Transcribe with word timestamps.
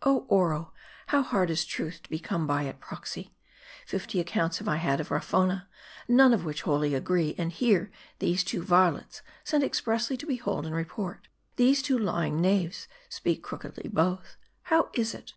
Oh 0.00 0.24
Oro! 0.30 0.72
how 1.08 1.20
hard 1.20 1.50
is 1.50 1.66
truth 1.66 2.02
to 2.02 2.08
be 2.08 2.18
come 2.18 2.44
at 2.44 2.46
by 2.46 2.72
proxy! 2.80 3.34
Fifty 3.86 4.20
accounts 4.20 4.56
have 4.56 4.66
I 4.66 4.76
had 4.76 5.00
of 5.00 5.10
Hafona; 5.10 5.66
none 6.08 6.32
of 6.32 6.46
which 6.46 6.62
wholly 6.62 6.94
agreed; 6.94 7.34
and 7.36 7.52
here, 7.52 7.90
these 8.18 8.42
two 8.42 8.62
varlets, 8.62 9.20
sent 9.44 9.64
expressly 9.64 10.16
to 10.16 10.26
behold 10.26 10.64
and 10.64 10.74
report, 10.74 11.28
these 11.56 11.82
two 11.82 11.98
lying 11.98 12.40
knaves, 12.40 12.88
speak 13.10 13.42
crookedly 13.42 13.90
both. 13.90 14.38
How 14.62 14.88
is 14.94 15.12
it 15.14 15.34